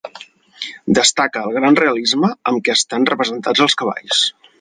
Destaca 0.99 1.43
el 1.49 1.53
gran 1.57 1.77
realisme 1.79 2.31
amb 2.53 2.65
què 2.69 2.75
estan 2.79 3.05
representats 3.11 3.63
els 3.67 3.77
cavalls. 3.83 4.25